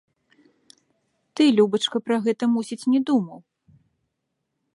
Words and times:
Ты, 1.35 1.43
любачка, 1.59 1.97
пра 2.07 2.17
гэта, 2.29 2.43
мусіць, 2.55 2.83
не 2.95 2.99
думаў? 3.11 3.39